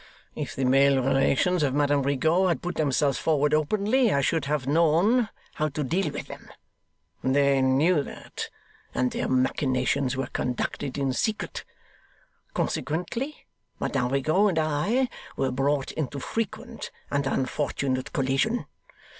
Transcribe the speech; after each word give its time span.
If 0.33 0.55
the 0.55 0.65
male 0.65 0.95
relations 0.99 1.61
of 1.61 1.75
Madame 1.75 2.01
Rigaud 2.01 2.47
had 2.47 2.63
put 2.63 2.73
themselves 2.73 3.19
forward 3.19 3.53
openly, 3.53 4.11
I 4.11 4.19
should 4.21 4.45
have 4.45 4.65
known 4.65 5.29
how 5.53 5.69
to 5.69 5.83
deal 5.83 6.11
with 6.11 6.25
them. 6.25 6.49
They 7.23 7.61
knew 7.61 8.01
that, 8.01 8.49
and 8.95 9.11
their 9.11 9.27
machinations 9.29 10.17
were 10.17 10.25
conducted 10.25 10.97
in 10.97 11.13
secret; 11.13 11.65
consequently, 12.55 13.45
Madame 13.79 14.09
Rigaud 14.09 14.47
and 14.47 14.57
I 14.57 15.07
were 15.37 15.51
brought 15.51 15.91
into 15.91 16.19
frequent 16.19 16.89
and 17.11 17.27
unfortunate 17.27 18.11
collision. 18.11 18.65